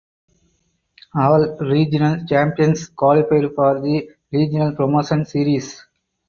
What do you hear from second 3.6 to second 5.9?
the Regional Promotion Series.